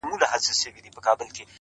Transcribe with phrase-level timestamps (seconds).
[0.13, 1.45] o د هوښيار سړي غبر گ غاښونه وزي٫